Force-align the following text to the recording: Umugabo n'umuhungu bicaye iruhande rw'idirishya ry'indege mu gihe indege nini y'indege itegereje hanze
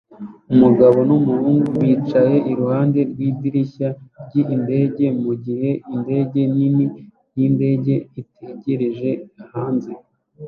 Umugabo 0.53 0.97
n'umuhungu 1.07 1.65
bicaye 1.81 2.37
iruhande 2.51 2.99
rw'idirishya 3.11 3.89
ry'indege 4.25 5.05
mu 5.23 5.33
gihe 5.45 5.69
indege 5.95 6.41
nini 6.55 6.85
y'indege 7.35 7.93
itegereje 8.21 9.11
hanze 9.51 9.91